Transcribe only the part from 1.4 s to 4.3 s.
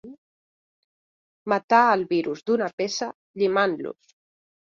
Matar els vius d'una peça llimant-los.